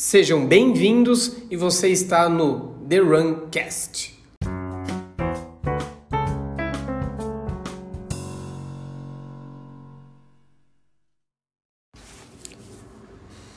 Sejam 0.00 0.46
bem-vindos 0.46 1.38
e 1.50 1.56
você 1.56 1.88
está 1.88 2.28
no 2.28 2.74
The 2.88 2.98
Runcast. 2.98 4.16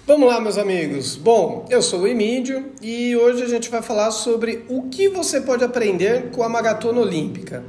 Vamos 0.07 0.27
lá, 0.27 0.41
meus 0.41 0.57
amigos. 0.57 1.15
Bom, 1.15 1.67
eu 1.69 1.79
sou 1.79 2.01
o 2.01 2.07
Emílio 2.07 2.71
e 2.81 3.15
hoje 3.15 3.44
a 3.44 3.47
gente 3.47 3.69
vai 3.69 3.83
falar 3.83 4.10
sobre 4.10 4.65
o 4.67 4.89
que 4.89 5.10
você 5.10 5.42
pode 5.42 5.63
aprender 5.63 6.31
com 6.31 6.42
a 6.42 6.49
maratona 6.49 7.01
olímpica. 7.01 7.63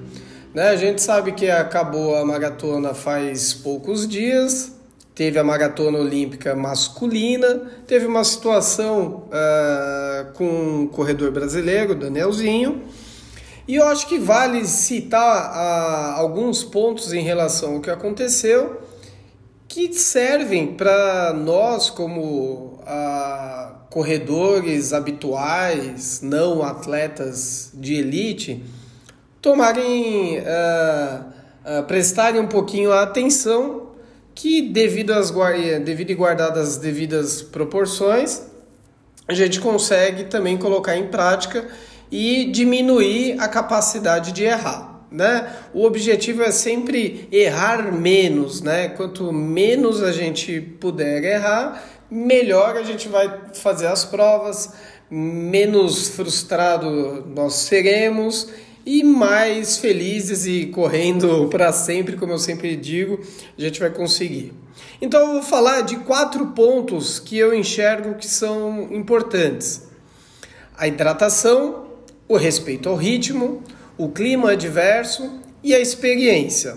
Né? 0.55 0.71
A 0.71 0.77
gente 0.77 1.03
sabe 1.03 1.33
que 1.33 1.51
acabou 1.51 2.17
a 2.17 2.25
maratona 2.25 2.95
faz 2.95 3.53
poucos 3.53 4.09
dias, 4.09 4.73
teve 5.15 5.39
a 5.39 5.45
maratona 5.45 5.99
olímpica 5.99 6.55
masculina, 6.55 7.71
teve 7.87 8.07
uma 8.07 8.25
situação 8.25 9.29
uh, 9.29 10.33
com 10.33 10.45
um 10.45 10.87
corredor 10.87 11.31
brasileiro, 11.31 11.95
Danielzinho, 11.95 12.83
e 13.69 13.77
eu 13.77 13.87
acho 13.87 14.09
que 14.09 14.19
vale 14.19 14.65
citar 14.67 15.53
uh, 15.53 16.21
alguns 16.21 16.65
pontos 16.65 17.13
em 17.13 17.23
relação 17.23 17.75
ao 17.75 17.81
que 17.81 17.91
aconteceu 17.91 18.81
que 19.69 19.93
servem 19.95 20.75
para 20.75 21.33
nós 21.33 21.89
como 21.89 22.81
uh, 22.83 23.75
corredores 23.91 24.93
habituais, 24.93 26.21
não 26.23 26.63
atletas 26.63 27.71
de 27.75 27.95
elite, 27.95 28.65
tomarem, 29.41 30.43
prestarem 31.89 32.41
um 32.41 32.47
pouquinho 32.47 32.93
a 32.93 33.03
atenção 33.03 33.92
que 34.35 34.63
devido, 34.63 35.13
às, 35.13 35.31
devido 35.85 36.11
e 36.11 36.15
guardadas 36.15 36.71
as 36.71 36.77
devidas 36.77 37.43
proporções, 37.43 38.43
a 39.27 39.35
gente 39.35 39.61
consegue 39.61 40.25
também 40.25 40.57
colocar 40.57 40.97
em 40.97 41.07
prática 41.07 41.67
e 42.11 42.45
diminuir 42.47 43.41
a 43.41 43.49
capacidade 43.49 44.33
de 44.33 44.45
errar. 44.45 45.07
Né? 45.11 45.51
O 45.75 45.85
objetivo 45.85 46.43
é 46.43 46.51
sempre 46.51 47.29
errar 47.31 47.93
menos, 47.93 48.63
né? 48.63 48.89
Quanto 48.89 49.31
menos 49.31 50.03
a 50.03 50.11
gente 50.11 50.59
puder 50.59 51.23
errar, 51.23 51.85
melhor 52.11 52.77
a 52.77 52.83
gente 52.83 53.09
vai 53.09 53.41
fazer 53.53 53.89
as 53.89 54.07
provas, 54.07 54.73
menos 55.11 56.09
frustrado 56.09 57.27
nós 57.35 57.55
seremos 57.55 58.49
e 58.85 59.03
mais 59.03 59.77
felizes 59.77 60.47
e 60.47 60.67
correndo 60.67 61.49
para 61.49 61.73
sempre, 61.73 62.17
como 62.17 62.33
eu 62.33 62.39
sempre 62.39 62.77
digo, 62.77 63.21
a 63.57 63.61
gente 63.61 63.81
vai 63.81 63.91
conseguir. 63.91 64.53
Então 65.01 65.21
eu 65.21 65.33
vou 65.35 65.43
falar 65.43 65.83
de 65.83 65.97
quatro 65.97 66.49
pontos 66.49 67.19
que 67.19 67.37
eu 67.37 67.55
enxergo 67.55 68.15
que 68.15 68.27
são 68.27 68.89
importantes: 68.93 69.89
a 70.77 70.87
hidratação, 70.87 71.87
o 72.29 72.37
respeito 72.37 72.89
ao 72.89 72.97
ritmo, 72.97 73.63
o 73.97 74.09
clima 74.09 74.53
adverso 74.53 75.41
e 75.63 75.75
a 75.75 75.81
experiência. 75.81 76.77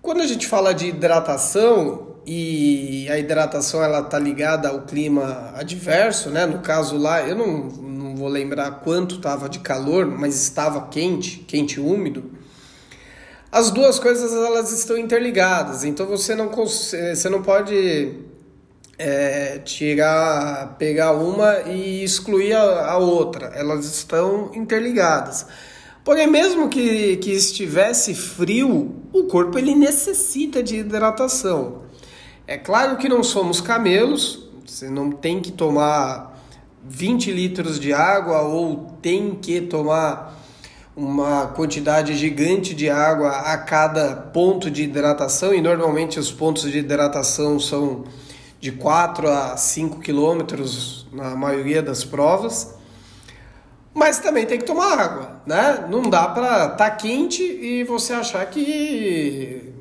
Quando 0.00 0.20
a 0.20 0.26
gente 0.26 0.46
fala 0.46 0.74
de 0.74 0.86
hidratação 0.86 2.14
e 2.26 3.06
a 3.10 3.18
hidratação 3.18 3.82
ela 3.82 4.02
tá 4.02 4.18
ligada 4.18 4.68
ao 4.68 4.82
clima 4.82 5.52
adverso, 5.54 6.30
né? 6.30 6.46
No 6.46 6.60
caso 6.60 6.96
lá, 6.96 7.26
eu 7.26 7.36
não, 7.36 7.64
não 7.68 7.83
vou 8.24 8.32
lembrar 8.32 8.80
quanto 8.80 9.16
estava 9.16 9.50
de 9.50 9.58
calor, 9.58 10.06
mas 10.06 10.34
estava 10.40 10.88
quente, 10.88 11.40
quente 11.46 11.74
e 11.74 11.80
úmido. 11.80 12.32
As 13.52 13.70
duas 13.70 13.98
coisas 13.98 14.32
elas 14.32 14.72
estão 14.72 14.96
interligadas, 14.96 15.84
então 15.84 16.06
você 16.06 16.34
não, 16.34 16.50
você 16.50 17.28
não 17.28 17.42
pode 17.42 18.14
é, 18.96 19.58
tirar, 19.58 20.74
pegar 20.78 21.12
uma 21.12 21.70
e 21.70 22.02
excluir 22.02 22.54
a, 22.54 22.92
a, 22.92 22.96
outra, 22.96 23.48
elas 23.54 23.84
estão 23.84 24.50
interligadas. 24.54 25.44
Porém, 26.02 26.26
mesmo 26.26 26.70
que, 26.70 27.18
que 27.18 27.30
estivesse 27.30 28.14
frio, 28.14 29.02
o 29.12 29.24
corpo 29.24 29.58
ele 29.58 29.74
necessita 29.74 30.62
de 30.62 30.76
hidratação. 30.76 31.82
É 32.46 32.56
claro 32.56 32.96
que 32.96 33.06
não 33.06 33.22
somos 33.22 33.60
camelos, 33.60 34.48
você 34.64 34.88
não 34.88 35.10
tem 35.10 35.42
que 35.42 35.52
tomar 35.52 36.33
20 36.86 37.32
litros 37.32 37.80
de 37.80 37.92
água 37.92 38.42
ou 38.42 38.96
tem 39.00 39.34
que 39.34 39.60
tomar 39.60 40.40
uma 40.96 41.48
quantidade 41.48 42.14
gigante 42.14 42.74
de 42.74 42.88
água 42.88 43.30
a 43.30 43.58
cada 43.58 44.14
ponto 44.14 44.70
de 44.70 44.82
hidratação 44.84 45.52
e 45.52 45.60
normalmente 45.60 46.20
os 46.20 46.30
pontos 46.30 46.70
de 46.70 46.78
hidratação 46.78 47.58
são 47.58 48.04
de 48.60 48.70
4 48.70 49.28
a 49.28 49.56
5 49.56 50.00
quilômetros 50.00 51.06
na 51.12 51.34
maioria 51.34 51.82
das 51.82 52.04
provas. 52.04 52.74
Mas 53.92 54.18
também 54.18 54.44
tem 54.44 54.58
que 54.58 54.64
tomar 54.64 54.98
água, 54.98 55.42
né? 55.46 55.86
Não 55.88 56.02
dá 56.02 56.28
para 56.28 56.64
estar 56.64 56.76
tá 56.76 56.90
quente 56.90 57.42
e 57.42 57.84
você 57.84 58.12
achar 58.12 58.44
que 58.46 59.72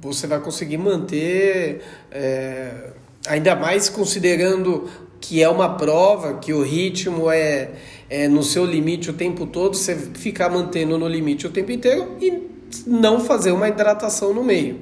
você 0.00 0.26
vai 0.26 0.40
conseguir 0.40 0.78
manter, 0.78 1.82
é, 2.10 2.92
ainda 3.26 3.54
mais 3.56 3.88
considerando 3.88 4.88
que 5.22 5.40
é 5.40 5.48
uma 5.48 5.76
prova, 5.76 6.34
que 6.34 6.52
o 6.52 6.62
ritmo 6.62 7.30
é, 7.30 7.70
é 8.10 8.26
no 8.26 8.42
seu 8.42 8.66
limite 8.66 9.08
o 9.08 9.12
tempo 9.12 9.46
todo, 9.46 9.76
você 9.76 9.94
ficar 9.94 10.50
mantendo 10.50 10.98
no 10.98 11.06
limite 11.06 11.46
o 11.46 11.50
tempo 11.50 11.70
inteiro 11.70 12.16
e 12.20 12.42
não 12.84 13.20
fazer 13.20 13.52
uma 13.52 13.68
hidratação 13.68 14.34
no 14.34 14.42
meio. 14.42 14.80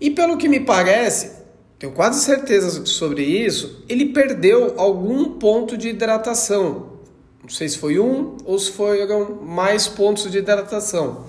E 0.00 0.08
pelo 0.08 0.36
que 0.36 0.48
me 0.48 0.60
parece, 0.60 1.32
tenho 1.80 1.92
quase 1.92 2.24
certeza 2.24 2.86
sobre 2.86 3.24
isso, 3.24 3.84
ele 3.88 4.06
perdeu 4.06 4.74
algum 4.76 5.32
ponto 5.32 5.76
de 5.76 5.88
hidratação. 5.88 6.98
Não 7.42 7.48
sei 7.48 7.68
se 7.68 7.76
foi 7.76 7.98
um 7.98 8.36
ou 8.44 8.56
se 8.56 8.70
foram 8.70 9.42
mais 9.42 9.88
pontos 9.88 10.30
de 10.30 10.38
hidratação. 10.38 11.24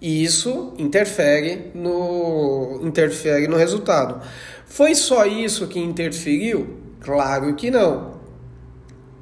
E 0.00 0.24
isso 0.24 0.72
interfere 0.78 1.72
no, 1.74 2.80
interfere 2.82 3.46
no 3.48 3.56
resultado. 3.56 4.22
Foi 4.66 4.94
só 4.94 5.26
isso 5.26 5.66
que 5.66 5.78
interferiu? 5.78 6.77
Claro 7.00 7.54
que 7.54 7.70
não. 7.70 8.18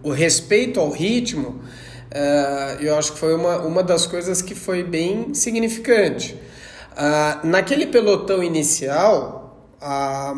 O 0.02 0.10
respeito 0.10 0.78
ao 0.80 0.90
ritmo, 0.90 1.60
uh, 2.12 2.80
eu 2.80 2.96
acho 2.96 3.12
que 3.12 3.18
foi 3.18 3.34
uma, 3.34 3.58
uma 3.58 3.82
das 3.82 4.06
coisas 4.06 4.40
que 4.40 4.54
foi 4.54 4.82
bem 4.82 5.34
significante. 5.34 6.34
Uh, 6.92 7.46
naquele 7.46 7.86
pelotão 7.86 8.42
inicial, 8.42 9.66
a 9.80 10.34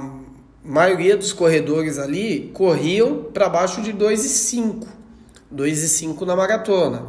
maioria 0.65 1.17
dos 1.17 1.33
corredores 1.33 1.99
ali 1.99 2.51
corriam 2.53 3.25
para 3.33 3.49
baixo 3.49 3.81
de 3.81 3.93
2,5. 3.93 4.87
2,5 5.55 6.27
na 6.27 6.37
maratona. 6.37 7.07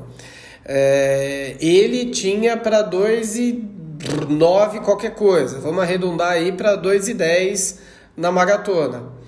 É, 0.66 1.56
ele 1.60 2.12
tinha 2.12 2.56
para 2.56 2.90
2,9 2.90 4.82
qualquer 4.82 5.16
coisa. 5.16 5.60
Vamos 5.60 5.82
arredondar 5.82 6.34
aí 6.34 6.52
para 6.52 6.78
2,10 6.78 7.80
na 8.16 8.32
maratona. 8.32 9.19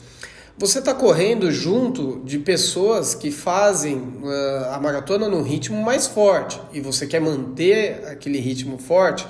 Você 0.61 0.77
está 0.77 0.93
correndo 0.93 1.51
junto 1.51 2.21
de 2.23 2.37
pessoas 2.37 3.15
que 3.15 3.31
fazem 3.31 3.97
uh, 3.97 4.75
a 4.75 4.79
maratona 4.79 5.27
num 5.27 5.41
ritmo 5.41 5.81
mais 5.81 6.05
forte 6.05 6.61
e 6.71 6.79
você 6.79 7.07
quer 7.07 7.19
manter 7.19 8.05
aquele 8.05 8.37
ritmo 8.37 8.77
forte. 8.77 9.25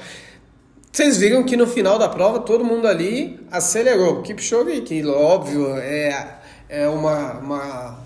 Vocês 0.91 1.19
viram 1.19 1.41
que 1.45 1.55
no 1.55 1.65
final 1.65 1.97
da 1.97 2.09
prova 2.09 2.41
todo 2.41 2.65
mundo 2.65 2.85
ali 2.85 3.39
acelerou. 3.49 4.21
Kipchoge, 4.21 4.81
que 4.81 5.07
óbvio 5.07 5.73
é, 5.77 6.41
é 6.67 6.89
uma, 6.89 7.35
uma, 7.35 7.99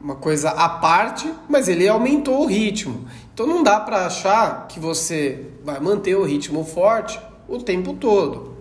uma 0.00 0.14
coisa 0.14 0.50
à 0.50 0.68
parte, 0.68 1.28
mas 1.48 1.66
ele 1.66 1.88
aumentou 1.88 2.42
o 2.42 2.46
ritmo. 2.46 3.08
Então 3.34 3.48
não 3.48 3.64
dá 3.64 3.80
para 3.80 4.06
achar 4.06 4.68
que 4.68 4.78
você 4.78 5.44
vai 5.64 5.80
manter 5.80 6.14
o 6.14 6.22
ritmo 6.22 6.64
forte 6.64 7.18
o 7.48 7.58
tempo 7.58 7.94
todo. 7.94 8.57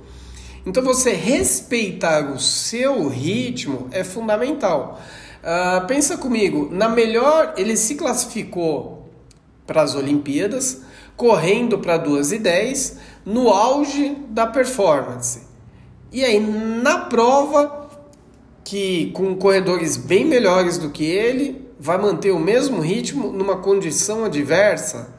Então 0.68 0.84
você 0.84 1.14
respeitar 1.14 2.30
o 2.30 2.40
seu 2.40 3.08
ritmo 3.08 3.88
é 3.92 4.04
fundamental. 4.04 5.00
Uh, 5.42 5.88
pensa 5.88 6.18
comigo, 6.18 6.68
na 6.70 6.90
melhor 6.90 7.54
ele 7.56 7.78
se 7.78 7.96
classificou 7.96 9.10
para 9.66 9.82
as 9.82 9.96
Olimpíadas, 9.96 10.82
correndo 11.16 11.80
para 11.80 11.98
2 11.98 12.34
e 12.34 12.40
10, 12.40 12.98
no 13.26 13.50
auge 13.50 14.18
da 14.30 14.46
performance. 14.46 15.42
E 16.12 16.26
aí 16.26 16.40
na 16.40 17.00
prova 17.00 17.90
que 18.68 19.12
com 19.12 19.34
corredores 19.38 19.96
bem 19.96 20.26
melhores 20.26 20.78
do 20.78 20.90
que 20.90 21.06
ele, 21.06 21.66
vai 21.80 21.98
manter 21.98 22.32
o 22.32 22.40
mesmo 22.40 22.82
ritmo 22.82 23.32
numa 23.32 23.60
condição 23.60 24.26
adversa, 24.26 25.14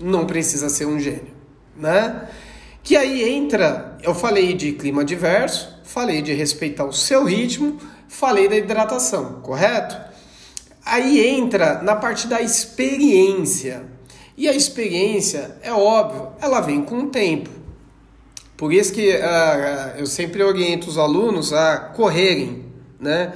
não 0.00 0.24
precisa 0.24 0.68
ser 0.68 0.86
um 0.86 1.00
gênio, 1.00 1.34
né? 1.76 2.28
Que 2.84 2.96
aí 2.96 3.28
entra, 3.28 3.87
eu 4.02 4.14
falei 4.14 4.54
de 4.54 4.72
clima 4.72 5.04
diverso, 5.04 5.80
falei 5.84 6.22
de 6.22 6.32
respeitar 6.32 6.84
o 6.84 6.92
seu 6.92 7.24
ritmo, 7.24 7.78
falei 8.08 8.48
da 8.48 8.56
hidratação, 8.56 9.40
correto? 9.42 9.96
Aí 10.84 11.26
entra 11.26 11.82
na 11.82 11.96
parte 11.96 12.26
da 12.26 12.40
experiência. 12.40 13.84
E 14.36 14.48
a 14.48 14.54
experiência, 14.54 15.56
é 15.62 15.72
óbvio, 15.72 16.28
ela 16.40 16.60
vem 16.60 16.82
com 16.82 17.00
o 17.00 17.06
tempo. 17.08 17.50
Por 18.56 18.72
isso 18.72 18.92
que 18.92 19.10
uh, 19.10 19.98
eu 19.98 20.06
sempre 20.06 20.42
oriento 20.42 20.88
os 20.88 20.98
alunos 20.98 21.52
a 21.52 21.78
correrem, 21.78 22.64
né? 22.98 23.32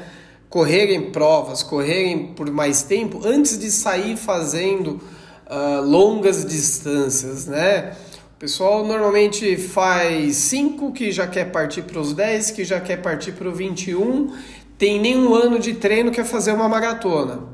Correrem 0.49 1.11
provas, 1.11 1.63
correrem 1.63 2.29
por 2.35 2.51
mais 2.51 2.83
tempo 2.83 3.21
antes 3.25 3.59
de 3.59 3.71
sair 3.71 4.17
fazendo 4.17 5.01
uh, 5.47 5.81
longas 5.83 6.45
distâncias, 6.45 7.47
né? 7.47 7.97
Pessoal 8.43 8.85
normalmente 8.85 9.57
faz 9.57 10.35
5 10.35 10.91
que 10.91 11.13
já 11.13 11.29
quer 11.29 11.53
partir 11.53 11.83
para 11.83 12.01
os 12.01 12.13
10, 12.13 12.51
que 12.51 12.65
já 12.65 12.81
quer 12.81 13.01
partir 13.01 13.31
para 13.31 13.49
o 13.49 13.53
21, 13.53 14.35
tem 14.77 15.01
nenhum 15.01 15.33
ano 15.33 15.61
de 15.61 15.75
treino 15.75 16.11
quer 16.11 16.25
fazer 16.25 16.51
uma 16.51 16.69
maratona. 16.69 17.45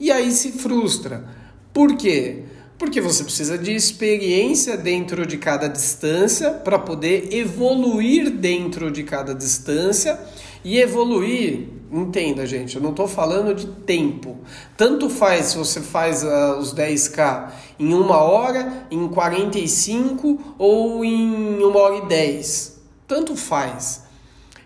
E 0.00 0.10
aí 0.10 0.32
se 0.32 0.50
frustra. 0.50 1.24
Por 1.72 1.96
quê? 1.96 2.42
Porque 2.84 3.00
você 3.00 3.24
precisa 3.24 3.56
de 3.56 3.74
experiência 3.74 4.76
dentro 4.76 5.26
de 5.26 5.38
cada 5.38 5.68
distância 5.68 6.50
para 6.50 6.78
poder 6.78 7.32
evoluir 7.32 8.30
dentro 8.30 8.90
de 8.90 9.02
cada 9.02 9.34
distância 9.34 10.20
e 10.62 10.78
evoluir, 10.78 11.70
entenda 11.90 12.44
gente, 12.44 12.76
eu 12.76 12.82
não 12.82 12.90
estou 12.90 13.08
falando 13.08 13.54
de 13.54 13.66
tempo. 13.66 14.36
Tanto 14.76 15.08
faz 15.08 15.46
se 15.46 15.56
você 15.56 15.80
faz 15.80 16.22
uh, 16.22 16.58
os 16.58 16.74
10K 16.74 17.52
em 17.78 17.94
uma 17.94 18.18
hora, 18.18 18.86
em 18.90 19.08
45 19.08 20.54
ou 20.58 21.02
em 21.02 21.62
uma 21.62 21.80
hora 21.80 21.96
e 21.96 22.06
10. 22.06 22.80
Tanto 23.08 23.34
faz. 23.34 24.04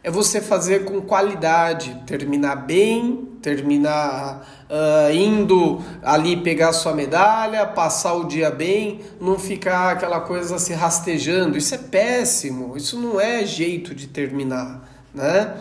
É 0.02 0.10
você 0.10 0.40
fazer 0.40 0.84
com 0.84 1.00
qualidade, 1.02 2.02
terminar 2.04 2.66
bem, 2.66 3.27
terminar 3.42 4.66
uh, 4.68 5.14
indo 5.14 5.82
ali 6.02 6.36
pegar 6.36 6.72
sua 6.72 6.94
medalha, 6.94 7.66
passar 7.66 8.14
o 8.14 8.24
dia 8.24 8.50
bem, 8.50 9.00
não 9.20 9.38
ficar 9.38 9.92
aquela 9.92 10.20
coisa 10.20 10.58
se 10.58 10.72
rastejando. 10.72 11.56
Isso 11.56 11.74
é 11.74 11.78
péssimo, 11.78 12.76
isso 12.76 12.98
não 12.98 13.20
é 13.20 13.44
jeito 13.44 13.94
de 13.94 14.06
terminar, 14.06 14.88
né? 15.14 15.54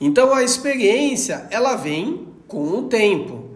Então 0.00 0.34
a 0.34 0.42
experiência 0.42 1.46
ela 1.50 1.76
vem 1.76 2.28
com 2.46 2.64
o 2.64 2.82
tempo. 2.82 3.50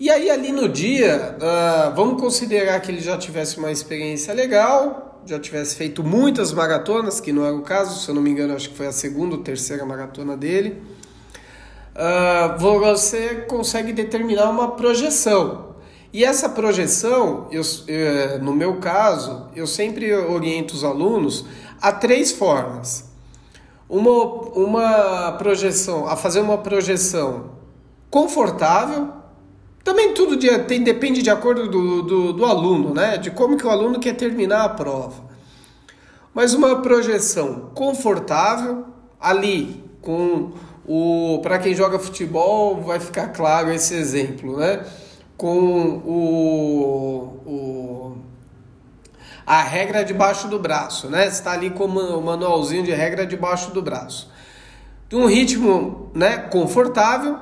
E 0.00 0.10
aí 0.10 0.30
ali 0.30 0.50
no 0.50 0.68
dia, 0.68 1.36
uh, 1.36 1.94
vamos 1.94 2.20
considerar 2.20 2.80
que 2.80 2.90
ele 2.90 3.00
já 3.00 3.16
tivesse 3.16 3.58
uma 3.58 3.70
experiência 3.70 4.34
legal, 4.34 5.22
já 5.24 5.38
tivesse 5.38 5.76
feito 5.76 6.02
muitas 6.02 6.52
maratonas, 6.52 7.20
que 7.20 7.32
não 7.32 7.44
era 7.44 7.54
o 7.54 7.62
caso, 7.62 8.02
se 8.02 8.08
eu 8.08 8.14
não 8.14 8.22
me 8.22 8.30
engano, 8.30 8.54
acho 8.54 8.70
que 8.70 8.76
foi 8.76 8.88
a 8.88 8.92
segunda 8.92 9.36
ou 9.36 9.42
terceira 9.42 9.84
maratona 9.84 10.36
dele. 10.36 10.82
Uh, 11.94 12.58
você 12.58 13.44
consegue 13.48 13.92
determinar 13.92 14.48
uma 14.50 14.72
projeção. 14.72 15.72
E 16.12 16.24
essa 16.24 16.48
projeção, 16.48 17.48
eu, 17.50 17.62
eu, 17.86 18.42
no 18.42 18.54
meu 18.54 18.76
caso, 18.76 19.48
eu 19.54 19.66
sempre 19.66 20.14
oriento 20.14 20.74
os 20.74 20.84
alunos 20.84 21.44
a 21.80 21.92
três 21.92 22.32
formas 22.32 23.12
uma, 23.92 24.24
uma 24.54 25.32
projeção, 25.32 26.08
a 26.08 26.16
fazer 26.16 26.40
uma 26.40 26.56
projeção 26.56 27.50
confortável. 28.08 29.08
Também 29.84 30.14
tudo 30.14 30.34
de, 30.34 30.48
tem, 30.60 30.82
depende 30.82 31.20
de 31.20 31.28
acordo 31.28 31.68
do, 31.68 32.02
do, 32.02 32.32
do 32.32 32.46
aluno, 32.46 32.94
né? 32.94 33.18
De 33.18 33.30
como 33.30 33.54
que 33.54 33.66
o 33.66 33.70
aluno 33.70 34.00
quer 34.00 34.14
terminar 34.14 34.64
a 34.64 34.68
prova. 34.70 35.30
Mas 36.32 36.54
uma 36.54 36.80
projeção 36.80 37.70
confortável, 37.74 38.86
ali 39.20 39.84
com 40.00 40.52
o 40.86 41.40
para 41.42 41.58
quem 41.58 41.74
joga 41.74 41.98
futebol 41.98 42.80
vai 42.82 42.98
ficar 42.98 43.28
claro 43.28 43.70
esse 43.70 43.94
exemplo, 43.94 44.56
né? 44.56 44.84
Com 45.36 46.02
o, 46.04 47.42
o 47.46 48.16
a 49.46 49.62
regra 49.62 50.04
debaixo 50.04 50.48
do 50.48 50.58
braço, 50.58 51.08
né? 51.08 51.26
Está 51.26 51.52
ali 51.52 51.70
com 51.70 51.84
o 51.84 52.22
manualzinho 52.22 52.84
de 52.84 52.92
regra 52.92 53.26
debaixo 53.26 53.70
do 53.72 53.82
braço. 53.82 54.30
Um 55.12 55.26
ritmo, 55.26 56.10
né, 56.14 56.38
confortável, 56.38 57.38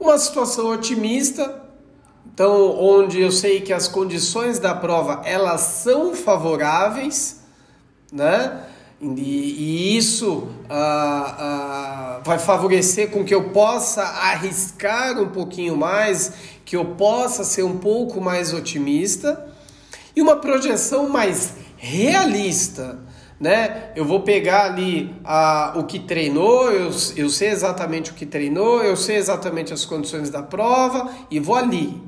uma 0.00 0.16
situação 0.18 0.70
otimista, 0.70 1.62
então 2.32 2.78
onde 2.80 3.20
eu 3.20 3.30
sei 3.30 3.60
que 3.60 3.74
as 3.74 3.86
condições 3.86 4.58
da 4.58 4.74
prova 4.74 5.20
elas 5.24 5.60
são 5.60 6.14
favoráveis, 6.14 7.44
né? 8.10 8.64
E, 9.00 9.96
isso 9.96 10.48
ah, 10.68 11.36
ah, 11.38 12.20
vai 12.24 12.38
favorecer 12.38 13.10
com 13.10 13.24
que 13.24 13.34
eu 13.34 13.50
possa 13.50 14.02
arriscar 14.02 15.20
um 15.20 15.28
pouquinho 15.28 15.76
mais, 15.76 16.32
que 16.64 16.76
eu 16.76 16.84
possa 16.84 17.44
ser 17.44 17.62
um 17.64 17.78
pouco 17.78 18.20
mais 18.20 18.52
otimista 18.52 19.46
e 20.16 20.22
uma 20.22 20.36
projeção 20.36 21.08
mais 21.08 21.54
realista. 21.76 22.98
Né? 23.38 23.90
Eu 23.96 24.04
vou 24.04 24.20
pegar 24.20 24.66
ali 24.66 25.14
a, 25.24 25.74
o 25.76 25.84
que 25.84 25.98
treinou, 25.98 26.70
eu, 26.70 26.90
eu 27.16 27.28
sei 27.28 27.48
exatamente 27.48 28.12
o 28.12 28.14
que 28.14 28.24
treinou, 28.24 28.82
eu 28.82 28.96
sei 28.96 29.16
exatamente 29.16 29.74
as 29.74 29.84
condições 29.84 30.30
da 30.30 30.42
prova 30.42 31.10
e 31.30 31.40
vou 31.40 31.56
ali, 31.56 32.00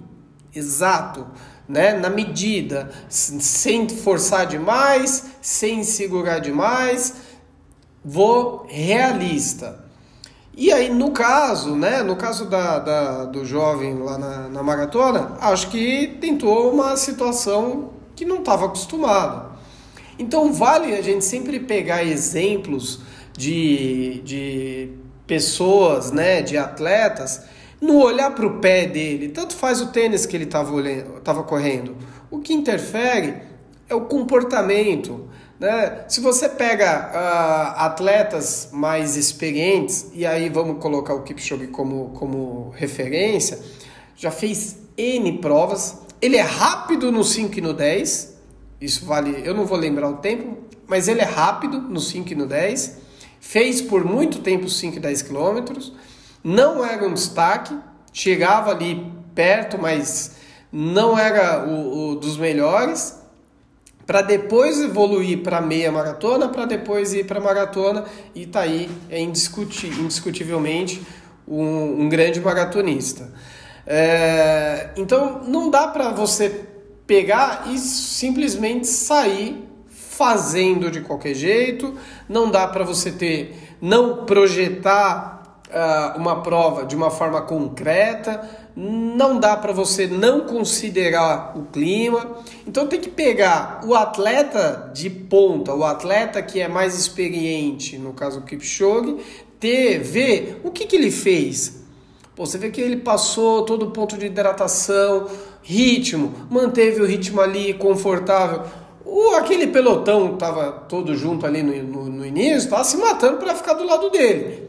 exato, 0.55 1.27
né? 1.69 1.93
na 1.95 2.11
medida, 2.11 2.91
sem 3.09 3.89
forçar 3.89 4.47
demais, 4.47 5.25
sem 5.41 5.83
segurar 5.83 6.39
demais, 6.39 7.15
vou 8.05 8.67
realista. 8.69 9.85
E 10.57 10.73
aí, 10.73 10.89
no 10.89 11.11
caso, 11.11 11.77
né, 11.77 12.03
no 12.03 12.17
caso 12.17 12.47
da, 12.47 12.79
da 12.79 13.25
do 13.27 13.45
jovem 13.45 13.99
lá 13.99 14.17
na, 14.17 14.49
na 14.49 14.63
maratona, 14.63 15.37
acho 15.39 15.69
que 15.69 16.17
tentou 16.19 16.73
uma 16.73 16.97
situação 16.97 17.91
que 18.15 18.25
não 18.25 18.39
estava 18.39 18.65
acostumado. 18.65 19.55
Então 20.19 20.53
vale 20.53 20.95
a 20.95 21.03
gente 21.03 21.25
sempre 21.25 21.61
pegar 21.61 22.03
exemplos 22.03 23.01
de, 23.37 24.23
de 24.25 24.91
pessoas, 25.27 26.11
né, 26.11 26.41
de 26.41 26.57
atletas, 26.57 27.43
no 27.81 27.99
olhar 27.99 28.35
para 28.35 28.47
o 28.47 28.59
pé 28.59 28.87
dele. 28.87 29.29
Tanto 29.29 29.55
faz 29.55 29.81
o 29.81 29.89
tênis 29.89 30.27
que 30.27 30.37
ele 30.37 30.45
estava 30.45 31.43
correndo. 31.43 31.97
O 32.31 32.39
que 32.39 32.53
interfere 32.53 33.35
é 33.89 33.95
o 33.95 34.03
comportamento. 34.03 35.29
Né? 35.59 36.05
Se 36.09 36.21
você 36.21 36.49
pega 36.49 37.11
uh, 37.13 37.81
atletas 37.81 38.69
mais 38.73 39.17
experientes, 39.17 40.11
e 40.13 40.27
aí 40.27 40.49
vamos 40.49 40.81
colocar 40.83 41.15
o 41.15 41.23
Kipchoge 41.23 41.69
como, 41.69 42.11
como 42.11 42.71
referência, 42.77 43.59
já 44.17 44.31
fez 44.31 44.79
N 44.97 45.39
provas, 45.39 45.99
ele 46.21 46.37
é 46.37 46.43
rápido 46.43 47.13
no 47.13 47.23
5 47.23 47.59
e 47.59 47.61
no 47.61 47.73
10. 47.73 48.37
Isso 48.81 49.05
vale, 49.07 49.43
eu 49.45 49.55
não 49.55 49.65
vou 49.65 49.79
lembrar 49.79 50.09
o 50.09 50.17
tempo, 50.17 50.59
mas 50.87 51.09
ele 51.09 51.21
é 51.21 51.25
rápido 51.25 51.81
no 51.81 52.01
5 52.01 52.33
e 52.33 52.35
no 52.35 52.47
10. 52.47 52.99
Fez 53.41 53.81
por 53.81 54.05
muito 54.05 54.41
tempo 54.41 54.69
5 54.69 54.97
e 54.97 55.01
10 55.01 55.23
quilômetros. 55.23 55.93
Não 56.49 56.85
era 56.85 57.05
um 57.05 57.13
destaque, 57.13 57.77
chegava 58.13 58.71
ali 58.71 59.13
perto, 59.35 59.77
mas 59.77 60.37
não 60.71 61.19
era 61.19 61.67
o, 61.67 62.11
o 62.11 62.15
dos 62.15 62.37
melhores. 62.37 63.21
Para 64.07 64.23
depois 64.23 64.81
evoluir 64.81 65.43
para 65.43 65.61
meia 65.61 65.91
maratona, 65.91 66.49
para 66.49 66.65
depois 66.65 67.13
ir 67.13 67.27
para 67.27 67.41
maratona, 67.41 68.05
e 68.33 68.47
tá 68.47 68.61
aí 68.61 68.89
é 69.11 69.21
indiscutivelmente 69.21 71.05
um, 71.49 72.03
um 72.03 72.09
grande 72.09 72.41
maratonista. 72.41 73.29
É, 73.85 74.91
então 74.97 75.43
não 75.49 75.69
dá 75.69 75.89
para 75.89 76.13
você 76.13 76.65
pegar 77.09 77.65
e 77.73 77.77
simplesmente 77.77 78.87
sair 78.87 79.69
fazendo 79.89 80.93
de 80.93 81.01
qualquer 81.01 81.35
jeito, 81.35 81.93
não 82.29 82.49
dá 82.53 82.69
para 82.69 82.85
você 82.85 83.11
ter, 83.11 83.75
não 83.83 84.25
projetar 84.25 85.36
uh, 85.69 86.19
uma 86.19 86.43
prova 86.43 86.85
de 86.85 86.95
uma 86.95 87.11
forma 87.11 87.43
concreta, 87.43 88.49
não 88.75 89.39
dá 89.39 89.57
para 89.57 89.73
você 89.73 90.07
não 90.07 90.41
considerar 90.41 91.57
o 91.57 91.65
clima. 91.67 92.37
Então 92.67 92.87
tem 92.87 93.01
que 93.01 93.11
pegar 93.11 93.81
o 93.85 93.95
atleta 93.95 94.91
de 94.95 95.09
ponta, 95.09 95.75
o 95.75 95.85
atleta 95.85 96.43
que 96.43 96.61
é 96.61 96.69
mais 96.69 96.99
experiente, 96.99 97.99
no 97.99 98.13
caso 98.13 98.41
o 98.41 98.43
Kipchoge, 98.43 99.17
ter, 99.59 99.99
ver 99.99 100.61
o 100.65 100.71
que, 100.71 100.87
que 100.87 100.97
ele 100.97 101.11
fez 101.11 101.87
Pô, 102.37 102.45
você 102.45 102.59
vê 102.59 102.69
que 102.69 102.83
ele 102.83 102.99
passou 102.99 103.63
todo 103.63 103.87
o 103.87 103.91
ponto 103.93 104.19
de 104.19 104.27
hidratação, 104.27 105.27
ritmo, 105.63 106.35
manteve 106.51 107.01
o 107.01 107.07
ritmo 107.07 107.41
ali 107.41 107.73
confortável. 107.73 108.61
O, 109.07 109.31
aquele 109.37 109.69
pelotão 109.69 110.37
tava 110.37 110.71
todo 110.71 111.17
junto 111.17 111.47
ali 111.47 111.63
no, 111.63 111.73
no, 111.83 112.05
no 112.11 112.27
início, 112.27 112.59
estava 112.59 112.85
se 112.85 112.99
matando 112.99 113.39
para 113.39 113.55
ficar 113.55 113.73
do 113.73 113.87
lado 113.87 114.11
dele. 114.11 114.66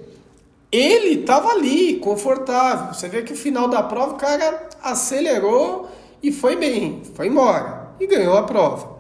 Ele 0.71 1.21
estava 1.21 1.49
ali, 1.49 1.95
confortável. 1.95 2.93
Você 2.93 3.07
vê 3.07 3.21
que 3.21 3.33
o 3.33 3.37
final 3.37 3.67
da 3.67 3.81
prova 3.81 4.13
o 4.13 4.17
cara 4.17 4.69
acelerou 4.81 5.89
e 6.21 6.31
foi 6.31 6.55
bem, 6.55 7.01
foi 7.15 7.27
embora 7.27 7.87
e 7.99 8.07
ganhou 8.07 8.37
a 8.37 8.43
prova. 8.43 8.97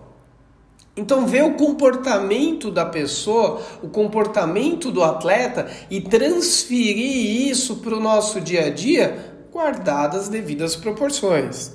Então, 0.95 1.27
ver 1.27 1.43
o 1.43 1.53
comportamento 1.53 2.71
da 2.71 2.83
pessoa, 2.83 3.61
o 3.83 3.89
comportamento 3.89 4.91
do 4.91 5.03
atleta 5.03 5.69
e 5.91 6.01
transferir 6.01 7.49
isso 7.49 7.77
para 7.77 7.95
o 7.95 7.99
nosso 7.99 8.41
dia 8.41 8.65
a 8.65 8.69
dia, 8.71 9.35
guardadas 9.51 10.23
as 10.23 10.29
devidas 10.29 10.75
proporções. 10.75 11.73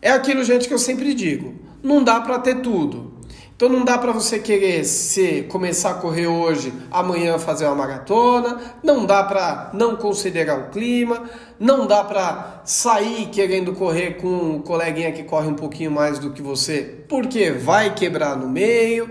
É 0.00 0.10
aquilo, 0.10 0.44
gente, 0.44 0.68
que 0.68 0.74
eu 0.74 0.78
sempre 0.78 1.14
digo: 1.14 1.54
não 1.82 2.04
dá 2.04 2.20
para 2.20 2.38
ter 2.38 2.60
tudo. 2.60 3.13
Então 3.56 3.68
não 3.68 3.84
dá 3.84 3.96
para 3.96 4.10
você 4.10 4.40
querer 4.40 4.84
se 4.84 5.42
começar 5.42 5.90
a 5.90 5.94
correr 5.94 6.26
hoje, 6.26 6.72
amanhã 6.90 7.38
fazer 7.38 7.66
uma 7.66 7.76
maratona, 7.76 8.60
não 8.82 9.06
dá 9.06 9.22
para 9.22 9.70
não 9.72 9.94
considerar 9.94 10.58
o 10.58 10.70
clima, 10.70 11.22
não 11.58 11.86
dá 11.86 12.02
para 12.02 12.62
sair 12.64 13.26
querendo 13.26 13.72
correr 13.72 14.16
com 14.16 14.26
um 14.26 14.60
coleguinha 14.60 15.12
que 15.12 15.22
corre 15.22 15.46
um 15.46 15.54
pouquinho 15.54 15.92
mais 15.92 16.18
do 16.18 16.32
que 16.32 16.42
você, 16.42 17.04
porque 17.08 17.52
vai 17.52 17.94
quebrar 17.94 18.36
no 18.36 18.48
meio. 18.48 19.08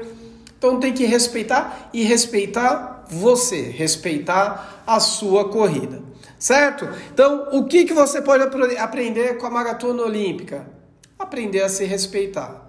Então 0.58 0.78
tem 0.78 0.92
que 0.92 1.06
respeitar 1.06 1.90
e 1.94 2.04
respeitar 2.04 3.06
você, 3.10 3.62
respeitar 3.62 4.84
a 4.86 5.00
sua 5.00 5.48
corrida, 5.48 6.02
certo? 6.38 6.90
Então 7.14 7.48
o 7.54 7.64
que, 7.64 7.86
que 7.86 7.94
você 7.94 8.22
pode 8.22 8.44
aprender 8.78 9.38
com 9.38 9.48
a 9.48 9.50
maratona 9.50 10.04
olímpica? 10.04 10.68
Aprender 11.18 11.62
a 11.62 11.70
se 11.70 11.86
respeitar 11.86 12.63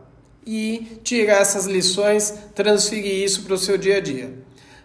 e 0.46 0.98
tirar 1.02 1.40
essas 1.40 1.66
lições, 1.66 2.34
transferir 2.54 3.22
isso 3.24 3.42
para 3.42 3.54
o 3.54 3.58
seu 3.58 3.78
dia 3.78 3.98
a 3.98 4.00
dia. 4.00 4.34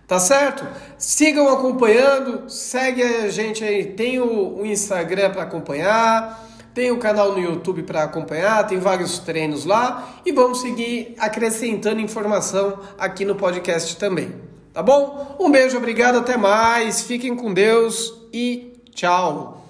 Tá 0.07 0.19
certo? 0.19 0.65
Sigam 0.97 1.47
acompanhando, 1.49 2.49
segue 2.49 3.03
a 3.03 3.29
gente 3.29 3.63
aí, 3.63 3.85
tem 3.85 4.19
o, 4.19 4.59
o 4.59 4.65
Instagram 4.65 5.29
para 5.29 5.43
acompanhar, 5.43 6.49
tem 6.73 6.91
o 6.91 6.97
canal 6.97 7.33
no 7.33 7.39
YouTube 7.39 7.83
para 7.83 8.03
acompanhar, 8.03 8.65
tem 8.65 8.79
vários 8.79 9.19
treinos 9.19 9.65
lá 9.65 10.21
e 10.25 10.31
vamos 10.31 10.61
seguir 10.61 11.13
acrescentando 11.19 12.01
informação 12.01 12.79
aqui 12.97 13.23
no 13.23 13.35
podcast 13.35 13.97
também. 13.97 14.33
Tá 14.73 14.81
bom? 14.81 15.35
Um 15.39 15.51
beijo, 15.51 15.77
obrigado, 15.77 16.17
até 16.17 16.37
mais, 16.37 17.01
fiquem 17.01 17.35
com 17.35 17.53
Deus 17.53 18.13
e 18.33 18.81
tchau! 18.95 19.68